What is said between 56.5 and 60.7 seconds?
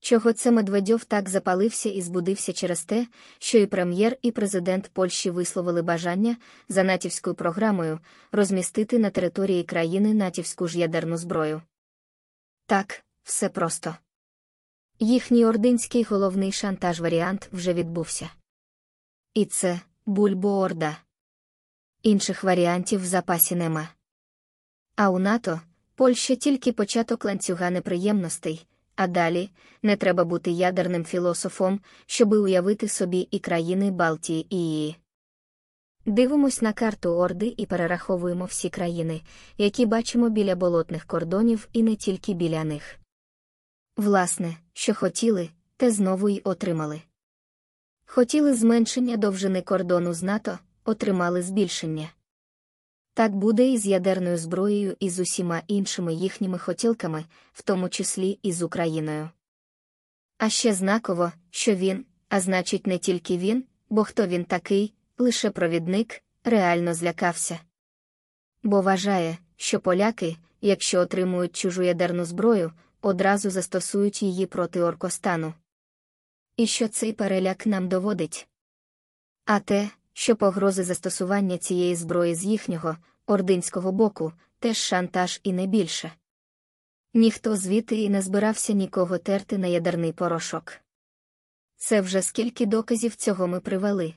хотілками, в тому числі і з Україною. А